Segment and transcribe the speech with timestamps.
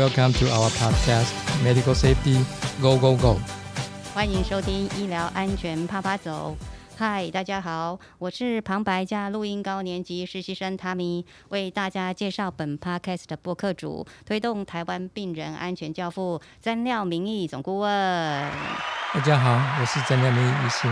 [0.00, 1.30] Welcome to our podcast,
[1.62, 2.42] Medical Safety
[2.80, 3.36] Go Go Go.
[4.14, 6.56] 欢迎收听医疗安全啪啪走。
[6.96, 17.90] 嗨，大家好，我是旁白加录音高年级实习生 Tammy，为大家介绍本 podcast 的播客主，推动台湾病人安全教父曾廖明义总顾问。
[19.12, 19.50] 大家好，
[19.82, 20.88] 我是曾廖明义医师。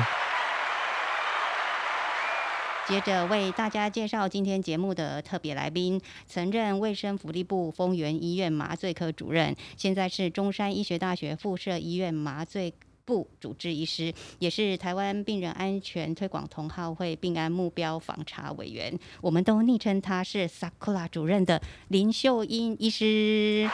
[2.88, 12.72] 接着为大家介绍今天节目的特别来宾，曾任卫生福利部丰原医院麻醉科主任，现在是中山医学大学附设医院麻醉
[13.04, 18.98] 部主治医师，也是台湾病人安全推广同好会病安目标访查委员。
[19.20, 23.68] 我们都昵称他是 Sakura 主任的林秀英医师。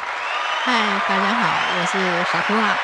[0.65, 0.73] 嗨，
[1.09, 1.99] 大家好，我是
[2.33, 2.75] Sakura。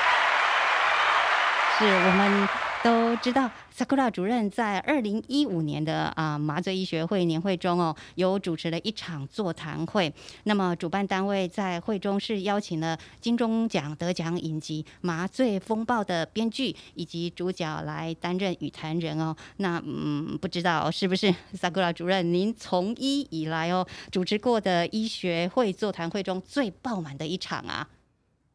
[1.77, 2.70] 是我们。
[2.83, 10.10] 都知道，Sakura 主任在二零一五年的啊麻醉医学会年会中哦，有主持了一场座谈会。
[10.45, 19.37] 那么主办单位在会中是邀请了金钟奖得奖影集《麻醉风暴》的编剧以及主角来担任语坛人哦。
[19.59, 27.87] 那嗯，不知道 是不是 Sakura 主任您从医以来哦主持过的医学会座谈会中最爆满的一场啊？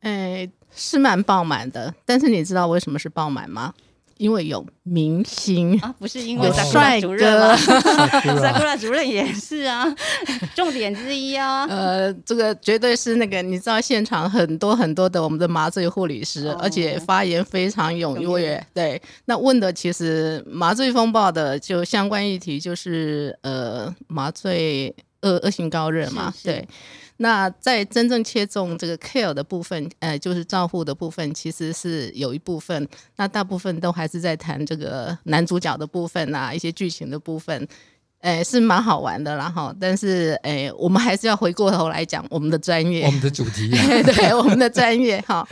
[0.02, 1.94] 哎，是蛮爆满的。
[2.06, 3.74] 但是你知道为什么是爆满吗？
[4.18, 9.86] 因为有明星啊，不是因为帅哥，萨库拉主任也是啊，
[10.56, 11.66] 重点之一啊。
[11.66, 18.66] 呃，这个绝对是那个，你知道现场很多很多的我们的麻醉护理师，而且发言非常踊跃。
[18.74, 26.66] 对，那问的其实麻醉风暴的就相关议题就是呃麻醉恶恶性高热嘛，对。
[27.18, 37.68] 那在真正切中这个 care 的部分，呃，就是照护的部分，其实是有一部分，那大部分都还是在谈这个男主角的部分啊，一些剧情的部分，
[38.20, 43.70] 诶，是蛮好玩的，啦哈，但是，诶，我们还是要回过头来讲我们的专业，我们的主题，
[44.04, 45.48] 对，我们的专业，哈，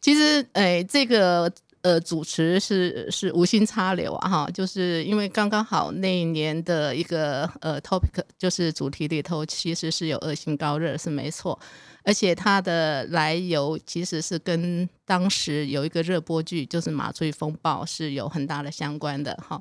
[0.00, 1.52] 其实，诶，这个。
[1.82, 11.58] 呃，主持是是无心插柳啊，哈，就是因为刚刚好那一年的一个呃 topic，就是主题里头其实是有恶性高热是没错，
[12.04, 19.60] 而且它的来由其实是跟当时有一个热播剧就是麻醉风暴是有很大的相关的哈。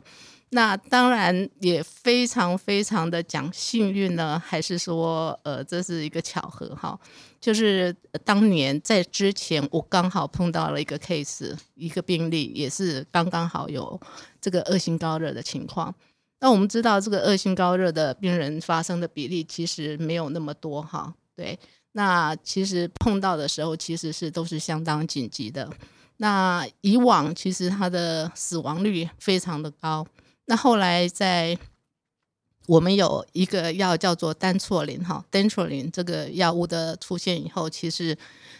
[0.52, 7.00] 那当然也非常非常的讲幸运呢，还是说呃这是一个巧合哈？
[7.41, 7.94] 就是
[8.24, 14.00] 当年在之前我刚好碰到了一个 case，一个病例也是刚刚好有
[14.40, 15.94] 这个恶性高热的情况。
[16.40, 21.59] 那我们知道这个恶性高热的病人发生的比例其实没有那么多哈，对。
[21.94, 25.69] 那其实碰到的时候其实是都是相当紧急的。
[26.18, 30.06] 那以往其实它的死亡率非常的高。
[30.46, 31.58] 那后来在
[32.72, 38.18] 我们有一个药叫做单唑林哈 d a n t r o l i n 这个药物的出现以后，其实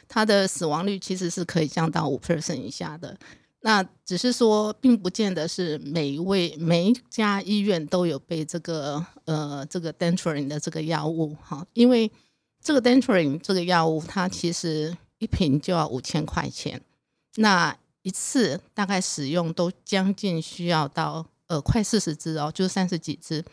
[0.10, 3.18] 它的死亡率其实是可以降到五 percent 以下的。
[3.62, 12.12] 那只是说，并不见得是每一位每一家医院都有被这个呃这个 d a n t r o l i n 的这个药物哈，因为
[12.62, 16.82] 这个 d a n t r o l i n 这个药物它其实一瓶就要五千块钱，
[17.38, 21.26] 那一次大概使用都将近需要到。
[21.48, 23.44] 呃，快四十支哦，就是三十几支。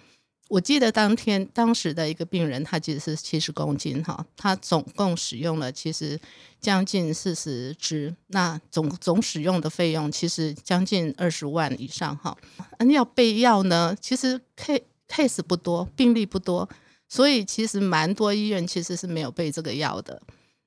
[0.48, 6.18] 我记得当天当时的一个病人，他其实是七十公斤哈，他总共使用了其实
[6.58, 12.36] 将近四十支，那总总使用的费用其实将近二十万以上哈。
[12.78, 14.40] 那要备药呢，其实
[15.06, 16.66] case 不多，病例不多，
[17.08, 20.20] 所以其实蛮多医院其实是没有备这个药的。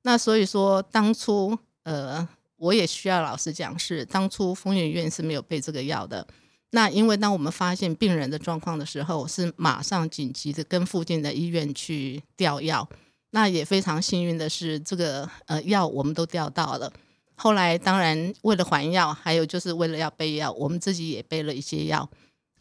[0.03, 2.27] 那所以说，当初呃，
[2.57, 6.27] 我也需要老实讲，是当初丰原院是没有备这个药的。
[6.71, 12.87] 那因为当我们发现病人的状况的时候，是马上紧急的跟附近的医院去调药。
[13.31, 16.91] 那也非常幸运的是，这个呃药我们都调到了。
[17.35, 22.09] 后来当然为了还药，还有就是为了要备药，我们自己也备了一些药。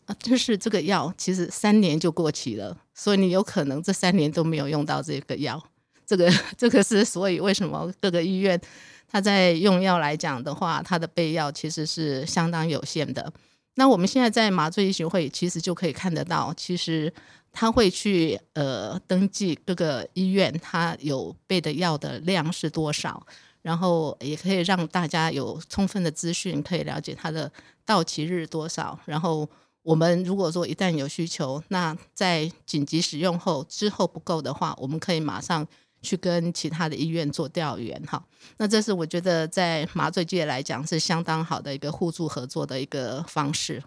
[0.06, 5.60] 啊，就是这个药其实三年就过期了，所以你有可能这三年都没有用到这个药。
[6.06, 8.60] 这个这个是所以为什么各个医院
[9.08, 13.32] 他在用药来讲的话，它的备药其实是相当有限的。
[13.74, 17.12] 那我们现在在麻醉医学会，其实就可以看得到，其实
[17.52, 23.24] 他会去呃登记各个医院，他有备的药的量是多少，
[23.62, 27.50] 然后也可以让大家有充分的资讯，可以了解它的
[27.84, 28.98] 到期日多少。
[29.06, 29.48] 然后
[29.82, 35.66] 我们如果说一旦有需求，那在紧急使用后之后不够的话，我们可以马上。
[36.02, 38.22] 去跟其他的医院做调研，哈，
[38.56, 43.82] 那这是我觉得在麻醉界来讲是相当好的一个互助合作的一个方式。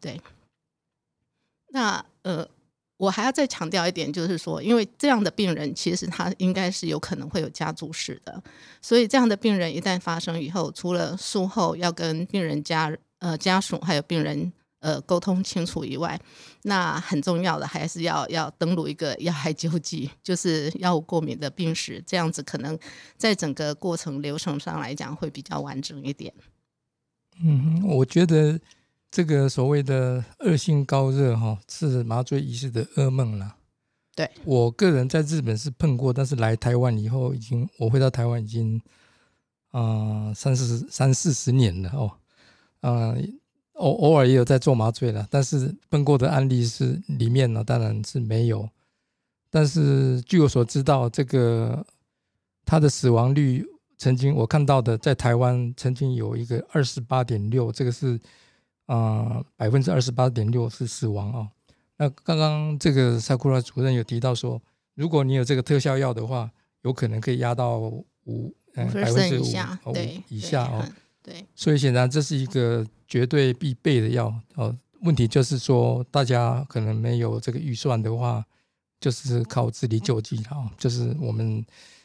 [0.00, 0.20] 对，
[1.68, 2.48] 那呃，
[2.96, 8.42] 我还要再强调一点，就是说，因为这样的病人其实他应该是有可能会有家族史的，
[8.80, 14.50] 所以这样的病人一旦发生以后，除了术后要跟病人家呃家属还有病人
[14.80, 16.20] 呃沟通清楚以外，
[16.64, 22.78] 那很重要的还是要要登录一个药害救济，就是药物过敏的病史，这样子可能
[23.16, 26.34] 在整个过程流程上来讲会比较完整一点。
[27.42, 28.60] 嗯，我觉得。
[29.12, 33.56] 这个所谓的恶性高热哈，是麻醉医师的噩梦了。
[34.14, 38.80] 对我个人在日本是碰过，但是来台湾以后，已经我回到台湾已经
[39.72, 42.12] 啊三四十三四十年了哦，
[42.82, 43.16] 啊
[43.80, 48.68] 偶偶尔也有在做麻醉了，但是碰过的案例是里面呢，当然是没有。
[49.50, 51.84] 但是据我所知道，这个
[52.64, 53.66] 他的死亡率
[53.98, 58.20] 曾经我看到的，在台湾曾经有一个二十八点六，这个是。
[58.86, 61.48] 啊，百分之二十八点六是死亡哦。
[61.96, 64.60] 那刚刚这个萨库拉主任有提到说，
[64.96, 66.50] 如果你有这个特效药的话，
[66.82, 68.04] 有可能可以压到五
[68.74, 70.84] 嗯百分之五对以下哦。
[71.54, 74.76] 所以显然这是一个绝对必备的药哦。
[75.00, 78.44] 问题就是说，大家可能没有这个预算的话，
[79.00, 80.70] 就是靠自力救济了。
[80.76, 81.64] 就是我们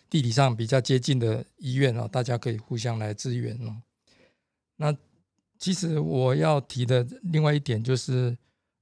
[0.09, 3.75] 地理上比较接近的医院哦，大家可以互相来支援哦。
[4.77, 4.95] 那。
[5.57, 8.37] 其实我要提的另外一点就是，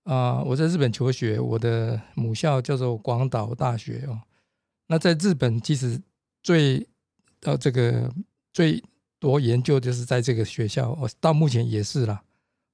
[0.06, 4.20] 啊，我在日本求学，我的母校叫做广岛大学哦。
[4.88, 6.02] 那在日本，其实
[6.42, 6.86] 最
[7.42, 8.12] 呃这个
[8.52, 8.84] 最
[9.24, 12.22] 多研究就是在这个学校，我到目前也是啦。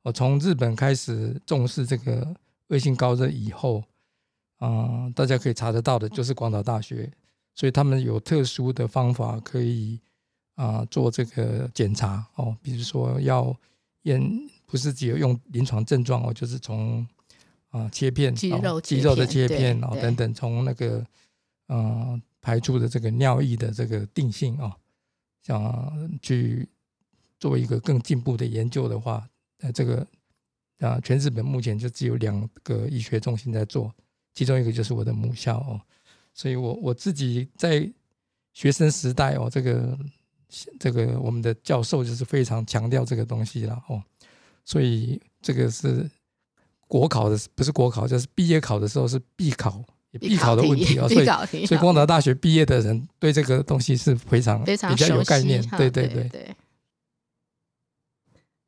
[0.02, 2.36] 我从日本开始重视这个
[2.70, 3.84] 恶性高热以后，
[4.58, 7.12] 啊，大家可以查得到的就是广岛大学，
[7.54, 10.00] 所以他们有特殊的方法可以
[10.56, 13.56] 啊做这个检查哦，比如说要。
[14.04, 14.18] 验
[14.66, 17.06] 不是只有用临床症状哦，就是从
[17.70, 21.06] 啊切片肌肉肌肉的切片哦等等，从那个
[21.68, 24.74] 呃排出的这个尿液的这个定性哦，
[25.42, 26.68] 想去
[27.40, 29.28] 做一个更进步的研究的话，
[29.60, 30.06] 呃这个
[30.80, 33.94] 啊全日本目前就只有两个医学中心在做，
[34.34, 35.82] 其中一个就是我的母校哦，
[36.34, 37.92] 所以我我自己在
[38.54, 39.98] 学生时代哦这个。
[40.80, 44.04] 这个我们的教授就是非常强调这个东西了哦，
[44.66, 46.10] 所以这个是
[46.88, 49.86] 国考的，不是国考，就是毕业考的时候是必考，
[50.18, 51.08] 必考的问题啊。
[51.10, 55.62] 所以，所以光达大学毕业的人对这个东西是非常非常比较有概念。
[55.78, 56.56] 对对对对。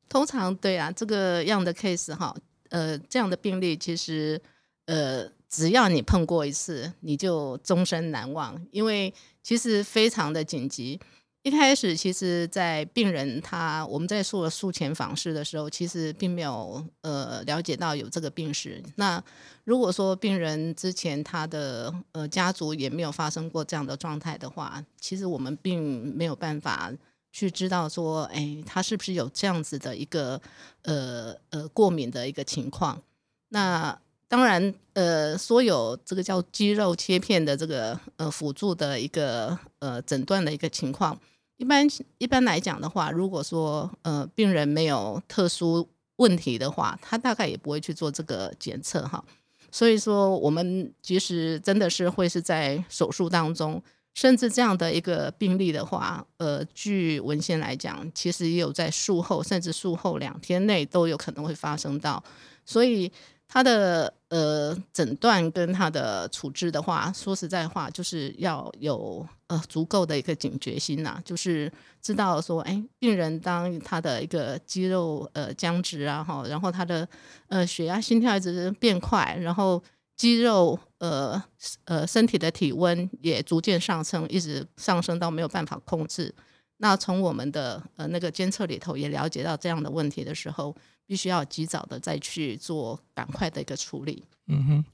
[0.10, 2.36] 通常对啊，这个样的 case 哈，
[2.70, 4.42] 呃，这样的病例其实
[4.86, 11.00] 呃，只要你碰过一次，你就终身难忘，因为其实非常的紧急。
[11.44, 18.82] 一开始，其实，在病人他我们在做术前访视的时候，其实并没有呃了解到有这个病史。
[18.96, 19.22] 那
[19.64, 26.94] 如果说病人之前他的呃家族也没有发生过这样的状态的话，其实我们并没有办法
[27.32, 30.40] 去知道说，哎，他是不是有这样子的一个
[30.84, 33.02] 呃呃过敏的一个情况。
[33.50, 41.20] 那当然，呃，所有这个叫肌肉切片的这个呃辅助的一个呃诊断的一个情况。
[41.62, 41.88] 一般
[42.18, 49.24] 一般来讲的话，如果说呃病人没有特殊问题的话，他大概也不会去做这个检测哈。
[49.72, 53.80] 所以说，我们其实真的是会是在手术当中，
[54.16, 62.24] 甚至这样的一个病例的话，呃，据文献来讲，其实也有在术后，甚至术后两天内都有可能会发生到，
[62.66, 63.12] 所以。
[63.54, 71.70] 他的呃诊断跟他的处置的话，说实在话，就是要有呃足够的一个警觉心呐，就是
[72.02, 77.06] 知道说，哎，病人当他的一个肌肉呃僵直啊，哈，然后他的
[77.50, 79.84] 呃血压、心跳一直变快，然后
[80.16, 81.44] 肌肉呃
[81.84, 86.34] 呃身体的体温也逐渐上升，一直上升到没有办法控制。
[86.82, 90.76] 那从我们的呃那个监测里头也了解到这样的问题的时候。
[91.08, 94.24] 必须要及早的再去做赶快的一个处理。
[94.48, 94.86] 嗯哼，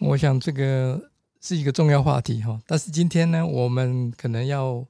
[0.00, 1.00] 我想这个
[1.40, 2.60] 是一个重要话题哈。
[2.66, 4.84] 但是今天呢，我们可能要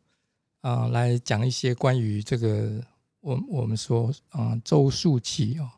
[0.63, 2.83] 啊来讲一些关于这个
[3.21, 5.69] 我我们说啊周数期哦，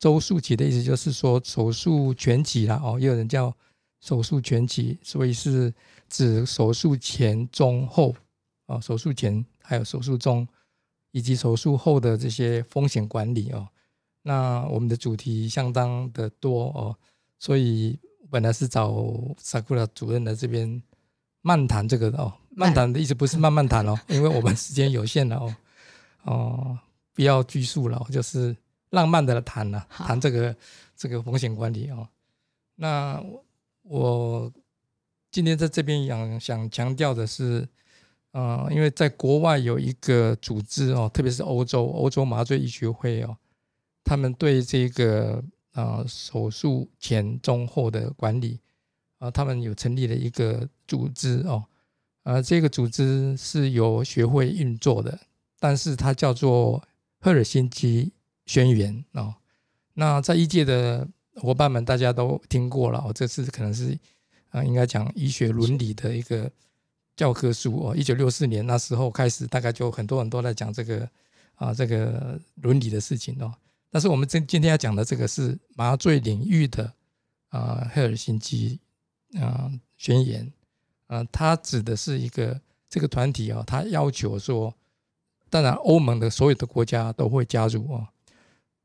[0.00, 3.54] 周数期的意思就是说手术全期了哦，也有人叫
[4.00, 5.72] 手术全期，所以是
[6.08, 8.12] 指手术前、中、后
[8.68, 10.46] 啊，手术前还有手术中。
[11.10, 13.66] 以及手术后的这些风险管理哦，
[14.22, 16.94] 那我们的主题相当的多哦，
[17.38, 17.98] 所以
[18.30, 18.94] 本来是找
[19.38, 20.80] 萨库拉主任来这边
[21.40, 25.56] 漫谈这个的哦，漫谈的意思不是 慢慢谈哦，因为我们时间有限了哦，
[26.24, 26.78] 哦，
[27.14, 28.54] 不要拘束了，就是
[28.90, 30.54] 浪漫的谈了，谈这个
[30.94, 32.06] 这个风险管理哦。
[32.74, 33.20] 那
[33.82, 34.52] 我
[35.30, 37.66] 今天在这边想想强调的是，
[38.38, 43.36] 呃，因为在国外有一个组织哦，特别是欧洲欧洲麻醉医学会哦，
[44.04, 45.42] 他们对这个
[45.72, 48.60] 呃手术前、中、后的管理
[49.18, 51.64] 啊，他们有成立了一个组织哦，
[52.22, 55.18] 呃，这个组织是由学会运作的，
[55.58, 56.80] 但是它叫做
[57.18, 58.12] 赫尔辛基
[58.46, 59.34] 宣言哦。
[59.94, 61.04] 那在医界的
[61.34, 63.12] 伙伴们，大家都听过了哦。
[63.12, 63.98] 这次可能是
[64.50, 66.48] 啊，应该讲医学伦理的一个
[67.18, 67.96] 教科书哦。
[67.96, 71.10] 一九六四年那时候开始，大概就很多人都在讲这个
[71.56, 73.52] 啊，这个伦理的事情哦。
[73.90, 76.92] 但是我们今今天要讲的这个是麻醉领域的
[77.48, 78.78] 啊，赫尔辛基
[79.40, 80.50] 啊宣言
[81.08, 84.72] 啊，它指的是一个这个团体啊，它要求说，
[85.50, 88.06] 当然欧盟的所有的国家都会加入哦。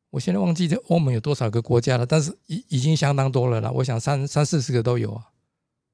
[0.09, 3.69] 我现在忘记这欧盟有多少个国家了，但是已已经相当多了啦。
[3.69, 5.29] 我想三三四十个都有啊。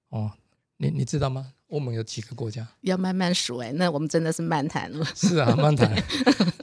[0.10, 0.32] 哦，
[0.78, 1.54] 你你知道吗？
[1.70, 2.68] 欧盟有几个国家？
[2.82, 5.06] 要慢慢数哎，那我们真的是漫谈了。
[5.16, 5.92] 是啊， 漫谈。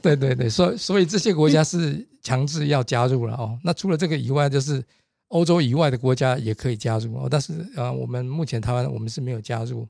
[0.01, 3.59] 对对对，所以所以这些国家是强制要加入了哦。
[3.63, 4.83] 那除了这个以外，就是
[5.29, 7.27] 欧洲以外的国家也可以加入哦。
[7.29, 9.87] 但是呃，我们目前台湾我们是没有加入，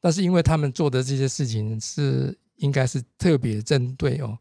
[0.00, 4.38] 但是因为他们做的这些事情是应该是特别针对哦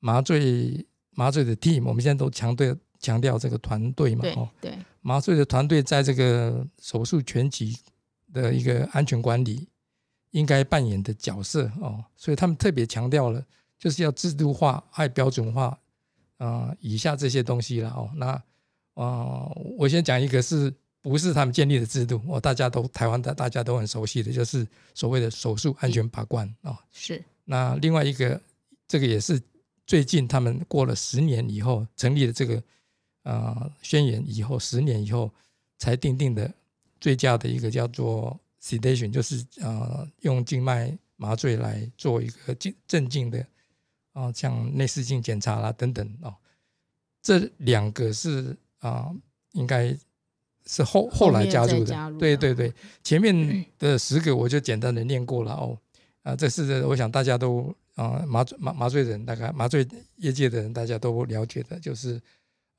[0.00, 0.84] 麻醉。
[1.16, 7.74] 麻醉的 team，我们现在都强调强调这个团队嘛，哦，对，麻醉的团队在这个手术全局
[8.32, 9.68] 的一个安全管理
[10.30, 13.44] 应该扮演的角色哦，所以他们特别强调了，
[13.78, 15.78] 就是要制度化、爱标准化
[16.38, 18.10] 啊，以下这些东西了哦。
[18.16, 18.42] 那
[18.94, 20.72] 啊，我先讲一个是
[21.02, 22.20] 不是他们建立的制度？
[22.28, 26.78] 哦，大家都台湾的大家都很熟悉的，就是所谓的手术安全把关啊。
[26.92, 27.22] 是。
[27.44, 28.40] 那另外一个，
[28.86, 29.40] 这个也是。
[29.86, 32.62] 最近他们过了十年以后成立的这个
[33.24, 35.28] 呃宣言以后十年以后
[35.78, 36.48] 才定定的
[37.00, 43.44] 最佳的一个叫做 sedation，就是呃用静脉麻醉来做一个静镇静的
[44.12, 46.34] 啊像内视镜检查啦等等哦，
[47.22, 49.10] 这两个是啊
[49.52, 49.96] 应该
[50.66, 55.78] 是后后来加入的，对对对，前面的十个我就简单的念过了哦。
[56.22, 57.74] 啊这是我想大家都。
[57.96, 62.18] 啊，麻醉麻麻醉人大概麻醉业界的人大家都了解的，就是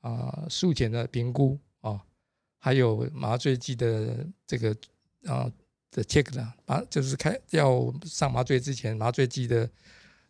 [0.00, 2.02] 啊术前的评估啊，
[2.64, 4.70] 还有麻醉剂的这个
[5.26, 5.50] 啊
[5.90, 9.68] 的 check 的，麻就是开要上麻醉之前麻醉剂的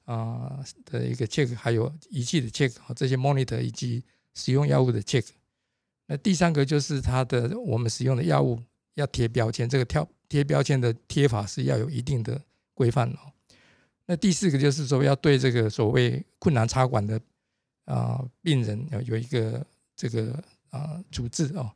[0.07, 4.03] 啊的一个 check，还有仪器的 check 啊这些 monitor 以及
[4.35, 5.27] 使用药物的 check。
[6.07, 8.59] 那第三个就是它的我们使用的药物
[8.95, 12.41] 要贴标签，这个贴贴标签的贴法是要有一定的
[12.73, 13.31] 规范哦。
[14.07, 17.21] 那第四个就是说，要对这个所谓困难插管的
[17.85, 21.71] 啊病人要有一个这个啊处置哦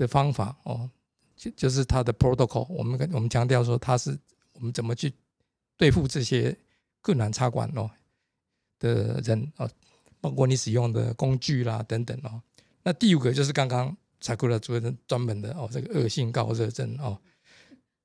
[0.00, 0.88] 的方法哦，
[1.36, 2.66] 就就是他的 protocol。
[2.70, 4.18] 我们跟我们强调说，他是
[4.54, 5.12] 我们怎么去
[5.76, 6.56] 对付这些
[7.02, 7.90] 困难插管哦
[8.78, 9.70] 的人哦，
[10.20, 12.40] 包括你使用的工具啦等等哦。
[12.82, 17.18] 那第五个就是刚刚查库拉主任专门的哦，这个恶性高热症哦。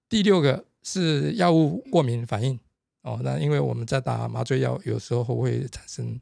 [0.09, 2.59] 第六个是药物过敏反应。
[3.03, 6.19] 哦，那因为我们在打麻醉药，有时候会产生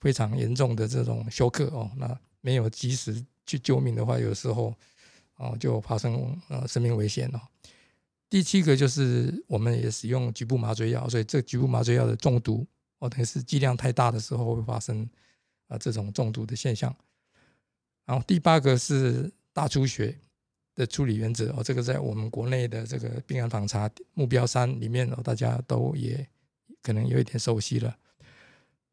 [0.00, 4.74] 非常严重的这种休克哦，那没有及时去救命的话，有时候
[5.42, 7.40] 哦就发生呃生命危险哦。
[8.30, 12.66] 第七个就是我们也使用局部麻醉药，所以这局部麻醉药的中毒
[12.98, 15.08] 哦，等于是剂量太大的时候会发生
[15.68, 16.94] 啊这种中毒的现象。
[18.06, 20.16] 然后第八个是大出血。
[20.74, 26.26] 的处理原则哦，这个在我们国内的这个病案访查目标三里面哦，大家都也
[26.80, 27.94] 可能有一点熟悉了。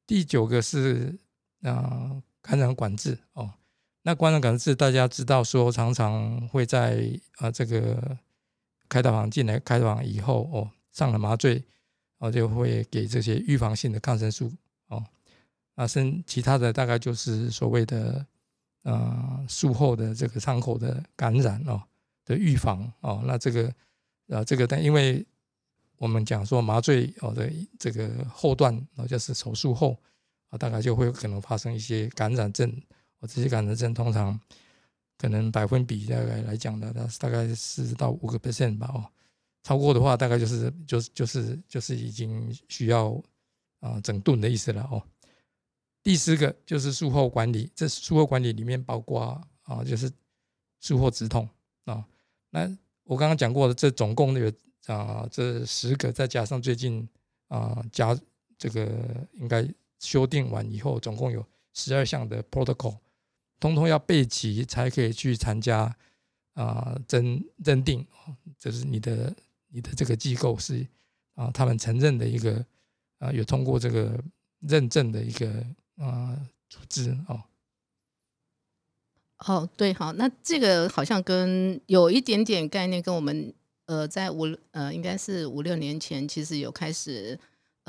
[0.05, 1.17] 第九个是
[1.61, 3.49] 啊感染管制哦，
[4.03, 8.17] 那感染管制大家知道说常常会在啊这个
[8.87, 11.63] 开刀房进来开刀房以后哦上了麻醉
[12.17, 14.51] 哦就会给这些预防性的抗生素
[14.87, 15.03] 哦，
[15.75, 18.25] 那甚其他的大概就是所谓的。
[18.83, 21.83] 呃，术后的这个伤口的感染哦
[22.23, 23.71] 的预防哦，那这个
[24.27, 25.23] 呃这个，但因为
[25.97, 29.99] 我们讲说麻醉哦的这个后段哦，就是手术后
[30.47, 32.73] 啊，大概就会可能发生一些感染症，
[33.19, 34.39] 我这些感染症通常
[35.17, 39.05] 可能百分比大概来讲的，它大概四到五个 percent 吧哦，
[39.63, 43.21] 超过的话大概就是就是就是就是已经需要
[43.81, 45.03] 啊整顿的意思了哦。
[46.01, 50.09] 第四个就是术后管理，这术后管理里面包括啊，就是
[50.79, 51.47] 术后止痛
[51.83, 52.03] 啊。
[52.49, 52.65] 那
[53.03, 54.51] 我刚刚讲过的，这总共有
[54.85, 57.07] 啊，这十个再加上最近
[57.49, 58.17] 啊加
[58.57, 58.87] 这个
[59.33, 59.67] 应该
[59.99, 62.97] 修订完以后，总共有十二项的 protocol，
[63.59, 65.95] 通通要备齐才可以去参加
[66.53, 68.05] 啊认认定，
[68.57, 69.35] 就是你的
[69.67, 70.87] 你的这个机构是
[71.35, 72.65] 啊他们承认的一个
[73.19, 74.17] 啊有通过这个
[74.59, 75.63] 认证的一个
[75.97, 76.39] 啊
[76.69, 77.43] 组织哦。
[79.39, 83.53] 哦，对，好，那这个好像跟有一点点概念，跟我们
[83.85, 87.39] 呃在五呃应该是五六年前，其实有开始。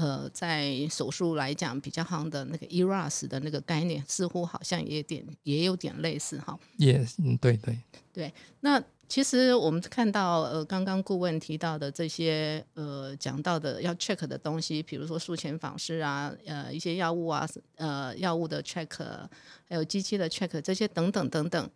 [0.01, 6.59] 呃，在手术来讲比较夯的那个 ERAS 的那个概念，似乎好像也点也有点类似哈。
[6.79, 7.79] 也嗯，对对
[8.11, 8.33] 对。
[8.61, 18.89] 那其实我们看到呃，刚刚顾问提到的这些呃讲到的要 check 的东西，比如说术前访视啊，呃一些药物啊，呃药物的 check，
[19.69, 21.71] 还有机器的 check 这些等等等等。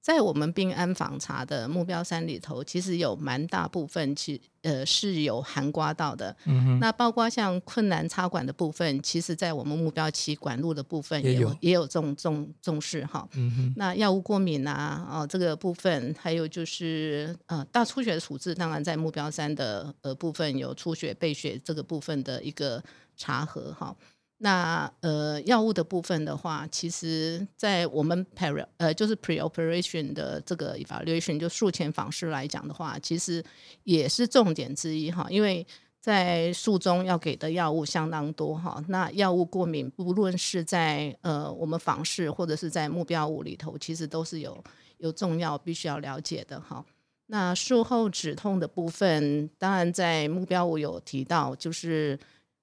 [0.00, 6.34] 在我们病安访查的目标三里头，其实有蛮大部分，其呃是有含刮到的。
[6.46, 13.28] 嗯那包括像困难插管的部分，其实在我们目标期管路的部分也有也有重重重视哈。
[13.34, 22.82] 嗯那药物过敏啊，哦这个部分，还有就是呃大出血的处置，当然在目标三的呃部分有出血备血这个部分的一个
[23.16, 23.94] 查核哈。
[24.40, 33.44] 那呃，药物的部分的话，其实，在我们 pre 呃就是 pre-operation 的这个 evaluation 就术前访视来讲的话，其实
[33.82, 35.66] 也是重点之一哈，因为
[36.00, 38.80] 在术中要给的药物相当多哈。
[38.86, 44.62] 那药物过敏，不论是在呃我们访视或者是在目标物里头，其实都是有
[44.98, 46.84] 有重要必须要了解的哈。
[47.26, 52.16] 那术后止痛的部分，当然在目标物有提到，就是。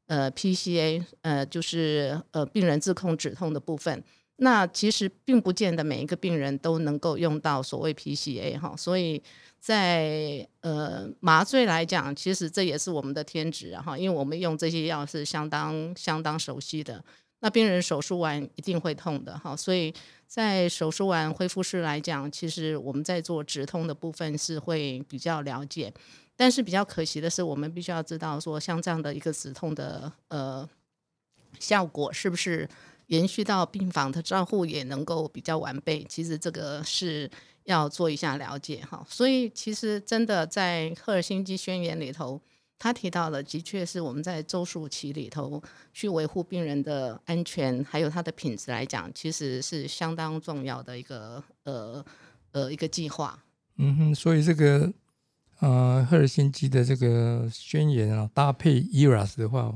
[0.07, 4.03] 呃，PCA，呃，就是呃，病人自控止痛的部分。
[4.37, 9.23] 那其实并不见得每一个病人都能够用到所谓 PCA 哈，所以
[9.61, 17.01] 在呃麻醉来讲，其实这也是我们的天职哈，因为我们用这些药是相当相当熟悉的。
[17.39, 19.93] 那病人手术完一定会痛的哈，所以
[20.27, 25.93] 在手术完恢复室来讲，其实我们在做止痛的部分是会比较了解。
[26.37, 30.69] 但是比较可惜的是，我们必须要知道说，像这样的一个止痛的呃
[31.59, 32.67] 效果，是不是
[33.07, 36.03] 延续到病房的照护也能够比较完备？
[36.09, 37.31] 其实这个是
[37.63, 39.05] 要做一下了解哈。
[39.09, 42.41] 所以其实真的在赫尔辛基宣言里头，
[42.77, 52.05] 他提到的的确是我们在周数期里头去维护病人的安全，还有他的品质来讲，其实是相当重要的一个呃
[52.51, 53.41] 呃一个计划。
[53.77, 54.91] 嗯哼，所以这个。
[55.59, 59.73] 呃，赫尔辛基的这个宣言啊，搭配 ERAS 的话，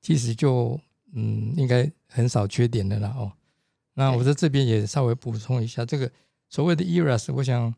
[0.00, 0.80] 其实就
[1.14, 3.32] 嗯，应该很少缺点的啦哦。
[3.94, 6.10] 那我在这边也稍微补充一下，这个
[6.48, 7.74] 所谓的 ERAS，我想，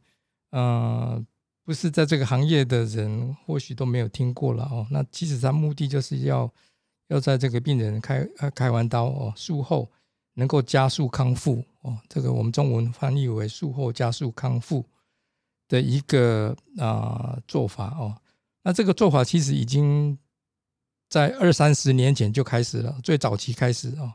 [0.51, 1.25] 呃，
[1.65, 4.87] 不是在这个行业的人或许都没有听过了哦。
[4.91, 6.53] 那其实它目的就是要
[7.09, 9.91] 要在这个病人开开完刀哦，术后
[10.35, 11.99] 能够加速康复哦。
[12.11, 14.85] 这个我们中文翻译为术后加速康复。
[15.69, 18.17] 的一个啊做法哦，
[18.63, 20.19] 那这个做法其实已经
[21.11, 24.13] 在二三十年前就开始了，最早期开始哦。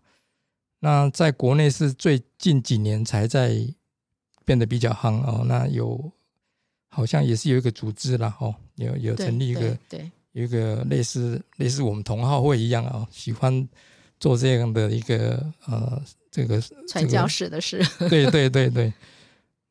[0.79, 3.55] 那在国内是最近几年才在
[4.43, 5.45] 变得比较夯哦。
[5.47, 6.11] 那有
[6.89, 13.69] 好像也是有一个组织了哦，有有成立一个对有一个类似类似我们同好会一样哦，喜欢
[14.19, 17.77] 做这样的一个呃这个传教士的事。
[18.09, 18.91] 对对对对，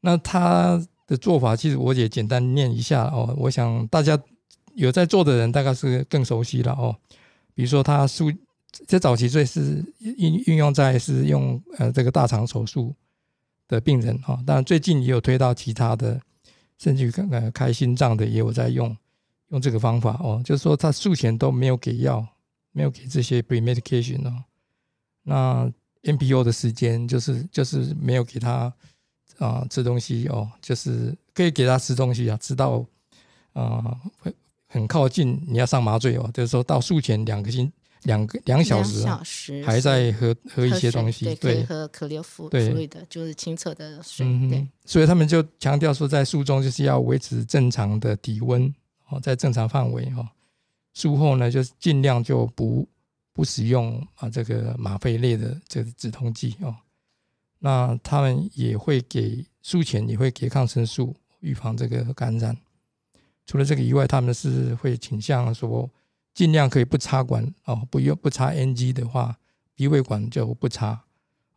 [0.01, 0.81] 那他。
[1.07, 4.19] 的做法其实我也简单念一下哦，我想大家
[4.75, 6.97] 有在做的人大概是更熟悉了哦。
[7.55, 8.33] 比如说他术
[8.87, 12.95] 在早期最是运运用在是用呃这个大肠手术
[13.69, 16.21] 的病人哈，当然最近也有推到其他的，
[16.79, 18.97] 甚至于呃开心脏的也有在用
[19.49, 22.27] 用这个方法哦，就是说他术前都没有给药，
[22.71, 24.45] 没有给这些 pre medication 哦，
[25.25, 25.71] 那
[26.05, 28.73] NPO 的时间就是就是没有给他。
[29.39, 32.85] 啊，吃东西哦，就是可以给他吃东西啊，吃到
[33.53, 34.35] 啊会
[34.69, 37.71] 很靠近你要上麻醉哦，就是说到术前两个星
[38.05, 44.67] 两个两小时，小时还在喝喝一些东西，对，喝可流服对的，就是清澈的水，对。
[44.85, 48.73] 所以他们就强调说，在术中就是要维持正常的体温
[49.09, 50.29] 哦，在正常范围哦。
[50.95, 52.89] 术后呢，就尽量就不
[53.33, 56.75] 不使用啊这个吗啡类的这个止痛剂哦。
[57.65, 62.57] 那他们也会给术前也会给抗生素，预防这个感染。
[63.47, 65.89] 除了这个以外，他们是会倾向说，
[66.35, 69.39] 尽量可以不插管哦，不用不插 NG 的话，
[69.77, 71.05] 鼻胃管就不插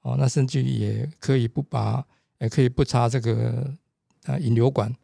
[0.01, 0.15] 哦。
[0.19, 2.05] 那甚至也可以不拔，
[2.37, 3.73] 也可以不插这个
[4.25, 4.95] 啊引流管，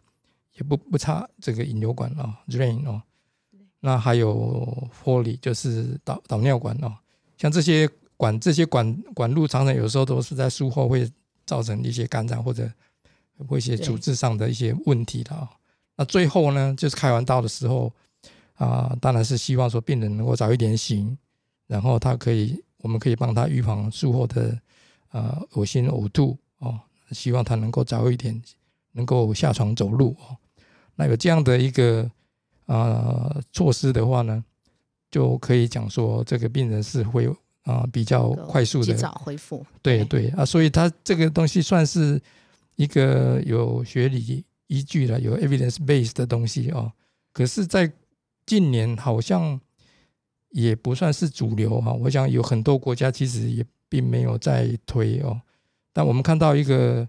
[0.53, 3.01] 也不不插这个引流管哦，drain 哦。
[3.79, 6.95] 那还有 Foley 就是导导尿管哦，
[7.37, 7.89] 像这些。
[8.21, 11.11] 管这些管管路常常有时候都是在术后会
[11.43, 12.71] 造成一些感染或者
[13.47, 15.49] 或一些对组织上的一些问题的啊。
[15.95, 17.91] 那最后呢，就是开完刀的时候
[18.53, 21.17] 啊，当然是希望说病人能够早一点醒，
[21.65, 24.55] 然后他可以，我们可以帮他预防术后的
[25.09, 26.79] 呃恶心呕吐哦，
[27.13, 28.39] 希望他能够早一点
[28.91, 30.37] 能够下床走路哦。
[30.93, 32.07] 那有这样的一个
[32.67, 34.45] 呃措施的话呢，
[35.09, 37.27] 就可以讲说这个病人是会
[37.63, 39.65] 啊、比较快速的及早恢复。
[39.81, 42.19] 对对啊，所以它这个东西算是
[42.75, 46.91] 一个有学理依据的、有 evidence base 的东西哦。
[47.33, 47.91] 可是，在
[48.45, 49.59] 近年好像
[50.49, 55.41] 也不算是主流哈、我想有很多国家其实也并没有在推哦。
[55.93, 57.07] 但我们看到一个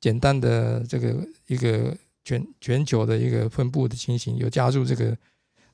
[0.00, 5.16] 简单的这个一个全全球的一个分布的情形，有加入这个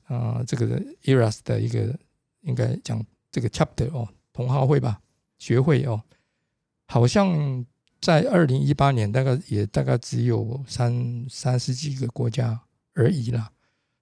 [0.07, 1.93] 呃这个 ERAS 的一个
[2.41, 5.01] 应该讲这个 chapter 哦，同好会吧，
[5.37, 6.01] 学会哦，
[6.87, 7.65] 好像
[7.99, 12.59] 在二零一八年大概也大概只有三三十几个国家
[12.93, 13.51] 而已啦。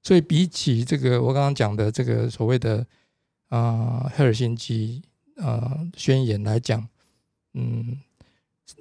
[0.02, 2.86] 所以比起这个我刚刚讲的这个所谓的
[3.50, 5.02] 啊、赫尔辛基
[5.38, 6.88] 啊宣言来讲，
[7.54, 8.00] 嗯，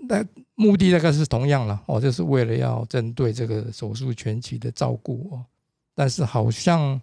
[0.07, 5.45] 那目的大概是同样了哦，就是为了要针对这个手术全期的照顾哦，
[5.95, 7.01] 但是好像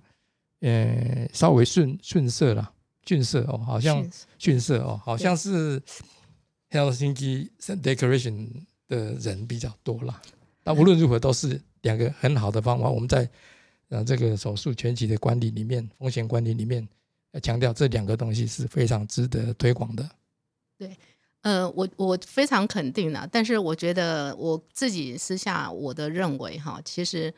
[0.60, 2.72] 呃稍微逊逊色了，
[3.06, 5.82] 逊色哦，好像是逊色哦，好像是
[6.72, 8.48] Helsinki Declaration
[8.88, 10.22] 的人比较多啦。
[10.64, 12.90] 那无论如何，都是两个很好的方法。
[12.90, 13.30] 我们在
[13.90, 16.88] 呃这个手术全期的管理里面，风险管理里面，
[17.32, 20.10] 要强调这两个东西是非常值得推广的。
[20.78, 20.98] 对
[21.42, 27.32] 呃，我我非常肯定的，但是我觉得我自己私下我的认为哈，其实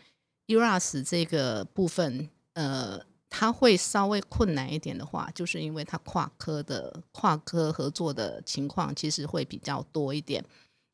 [0.48, 2.98] ERAS 这个部分，呃，
[3.30, 10.44] 它会稍微困难一点的话，就是因为它跨科的跨科合作的情况其实会比较多一点。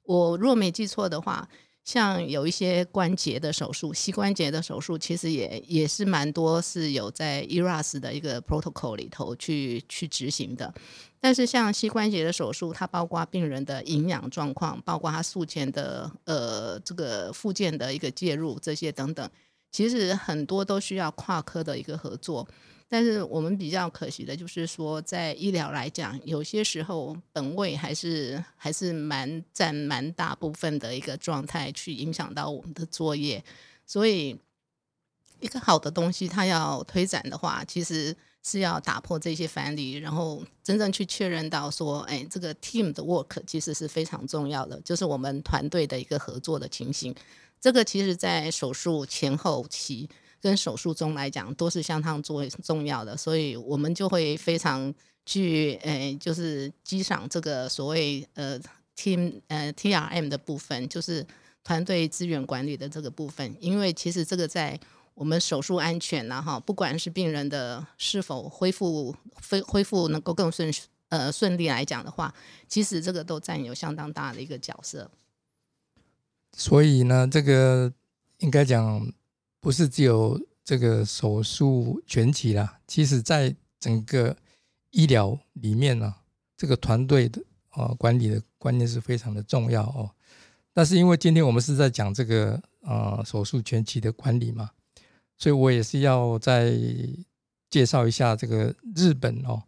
[0.03, 1.47] 我若没记错的话，
[1.83, 10.73] 像有一些关节的手术，膝关节的手术，其实也也是蛮多是有在 ERAS 的一个 protocol 里头去去执行的。
[11.19, 19.29] 但是像膝关节的手术，它包括病人的营养状况，包括他术前的呃这个附件的一个介入这些等等，
[19.73, 22.47] 其实很多都需要跨科的一个合作。
[22.87, 33.43] 但是我们比较可惜的就是说，在医疗来讲，有些时候本位还是还是蛮占蛮大部分的一个状态，去影响到我们的作业。
[33.87, 34.39] 所以，
[35.39, 47.15] 一个好的东西，它要推展的话，其实是要打破这些藩篱，然后真正去确认到说，哎，这个 team 的 work 其实是非常重要的，就是我们团队的一个合作的情形。
[47.63, 50.09] 这个其实，在手术前后期
[50.41, 54.93] 跟手术中来讲，都是相当重重要的，所以我们就会非常
[55.25, 58.59] 去，诶，就是激赏这个所谓呃
[58.97, 61.25] team 呃 TRM 的部分，就是
[61.63, 64.77] 团队资源管理的这个部分，因为其实这个在
[65.13, 69.15] 我们手术安全然后不管是病人的是否恢复
[69.49, 70.69] 恢恢复能够更顺
[71.07, 72.35] 呃顺利来讲的话，
[72.67, 75.09] 其实这个都占有相当大的一个角色。
[76.55, 77.91] 所以呢，这个
[78.37, 79.11] 应该讲
[79.59, 84.35] 不是只有这个手术全期啦，其实在整个
[84.91, 86.13] 医疗里面呢、
[86.55, 90.11] 这个团队的啊、管理的观念是非常的重要哦。
[90.73, 94.69] 但是因为今天我们是在讲这个呃手术全期的管理嘛，
[95.37, 96.71] 所以我也是要再
[97.69, 99.63] 介绍一下这个日本哦。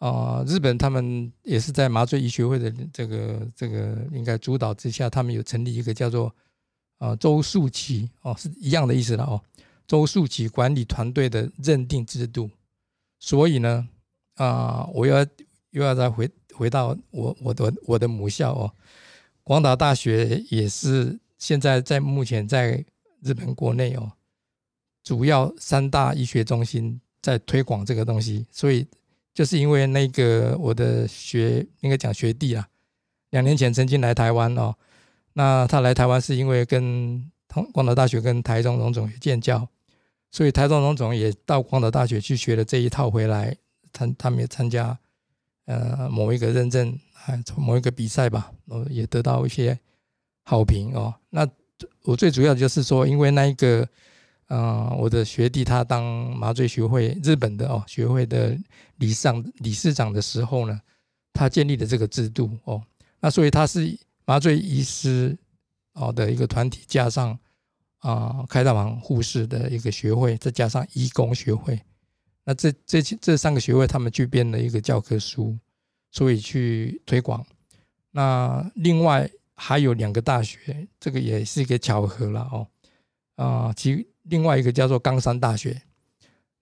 [0.00, 6.34] 啊、日本他们也是在麻醉医学会的这个这个应该主导之下，他们有成立一个叫做
[6.96, 9.38] 啊周数期哦，是一样的意思了哦。
[9.86, 12.50] 周数期管理团队的认定制度，
[13.18, 13.86] 所以呢
[14.36, 15.18] 啊、我要
[15.72, 18.72] 又要再回回到我我的我的母校哦，
[19.44, 22.82] 广岛大学也是现在在目前在
[23.20, 24.10] 日本国内哦，
[25.04, 28.86] 主要三大医学中心在推广这个东西，所以。
[29.40, 32.68] 就是因为那个我的学应该讲学弟啊，
[33.30, 34.74] 两年前曾经来台湾哦，
[35.32, 39.66] 那他来台湾是因为跟同广岛大学跟台中荣总有建教，
[40.30, 43.56] 所以台中荣总也到广岛大学去学了这一套回来，
[43.94, 44.98] 他他们也参加
[45.64, 49.80] 呃某一个认证，啊，从某一个比赛吧，呃也得到一些
[50.44, 51.14] 好评哦。
[51.30, 51.48] 那
[52.02, 53.88] 我最主要就是说，因为那一个。
[54.52, 56.04] 嗯、我的学弟他当
[56.36, 58.58] 麻醉学会日本的哦学会的
[58.96, 60.80] 理事长理事长的时候呢，
[61.32, 62.82] 他建立了这个制度哦，
[63.20, 65.38] 那所以他是麻醉医师
[65.92, 67.38] 哦的一个团体，加上
[68.00, 71.78] 啊、开大房护士的一个学会，再加上医工学会，
[72.44, 75.56] 那这这这三个学会他们去编了一个教科书，
[76.10, 77.44] 所以去推广。
[78.10, 82.66] 那另外还有两个大学，这个也是一个巧合了哦。
[83.36, 85.82] 啊，其另外一个叫做冈山大学，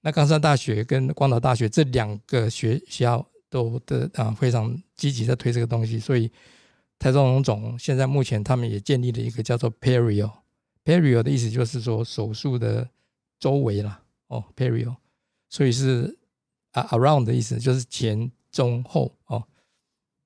[0.01, 6.31] 那冈山大学跟光岛大学这两个学校都的啊非常积极在推这个东西，所以
[6.99, 12.89] 台中荣总现在目前他们也建立了一个叫做 Perio，Perio 的意思就是说手术的
[13.39, 14.97] 周围啦，哦 Perio，
[15.49, 16.19] 所以是
[16.73, 19.45] 啊 around 的意思就是前中后哦。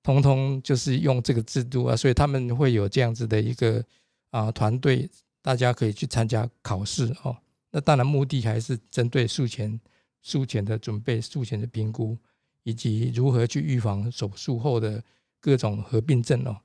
[0.05, 3.85] 通通就是用这个制度啊，所以他们会有这样子的一个
[4.31, 5.09] 啊团队，
[5.43, 7.37] 大家可以去参加考试哦。
[7.71, 9.79] 那当然目的还是针对术前、
[10.23, 12.17] 术前的准备、术前的评估，
[12.63, 15.03] 以及如何去预防手术后的
[15.41, 16.57] 各种合并症哦。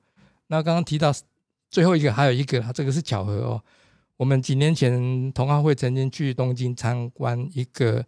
[0.46, 1.12] 那刚刚提到
[1.70, 3.62] 最后一个，还有一个，这个是巧合哦。
[4.16, 8.04] 我们几年前同行会曾经去东京参观一个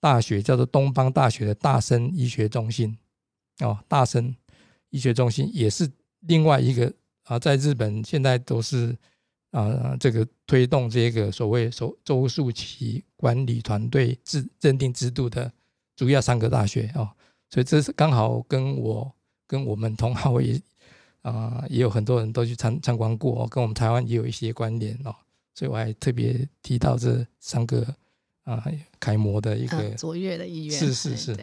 [0.00, 2.98] 大学，叫做东方大学的大生医学中心
[3.60, 4.34] 哦，大生。
[4.90, 5.90] 医学中心也是
[6.20, 6.90] 另外一个
[7.24, 8.96] 啊，在日本现在都是
[9.50, 15.50] 啊，这个推动这个所谓手周树奇管理团队制认定制度的
[15.96, 17.08] 主要三个大学哦，
[17.48, 19.10] 所以这是刚好跟我
[19.46, 20.60] 跟我们同行也
[21.22, 25.14] 啊，也有很多人都去参参观过，跟我们台湾也有一些关联哦，
[25.54, 27.86] 所以我还特别提到这三个
[28.44, 28.62] 啊
[29.00, 31.36] 楷模的一个卓越的意愿，是是是。